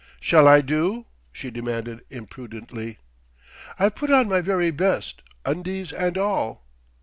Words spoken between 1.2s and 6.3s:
she demanded impudently. "I've put on my very best, undies and